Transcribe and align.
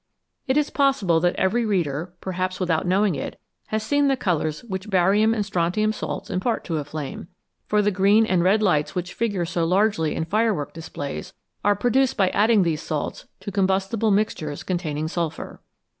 It 0.47 0.57
is 0.57 0.71
probable 0.71 1.19
that 1.19 1.35
every 1.35 1.63
reader, 1.63 2.15
perhaps 2.21 2.59
without 2.59 2.87
knowing 2.87 3.13
it, 3.13 3.39
has 3.67 3.83
seen 3.83 4.07
the 4.07 4.17
colours 4.17 4.63
which 4.63 4.89
barium 4.89 5.31
and 5.35 5.45
strontium 5.45 5.93
salts 5.93 6.31
impart 6.31 6.63
to 6.63 6.77
a 6.79 6.83
flame, 6.83 7.27
for 7.67 7.83
the 7.83 7.91
green 7.91 8.25
and 8.25 8.43
red 8.43 8.63
lights 8.63 8.95
which 8.95 9.13
figure 9.13 9.45
so 9.45 9.63
largely 9.63 10.15
in 10.15 10.25
firework 10.25 10.73
displays 10.73 11.33
are 11.63 11.75
produced 11.75 12.17
by 12.17 12.29
adding 12.31 12.63
these 12.63 12.81
salts 12.81 13.27
to 13.41 13.51
combustible 13.51 14.09
mixtures 14.09 14.63
containing 14.63 15.07
sulphur. 15.07 15.61